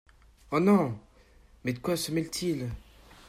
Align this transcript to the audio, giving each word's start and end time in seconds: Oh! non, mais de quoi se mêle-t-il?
Oh! 0.49 0.59
non, 0.59 0.97
mais 1.63 1.73
de 1.73 1.77
quoi 1.79 1.95
se 1.95 2.11
mêle-t-il? 2.11 2.67